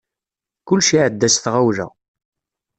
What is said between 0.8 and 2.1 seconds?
iɛedda s tɣawla.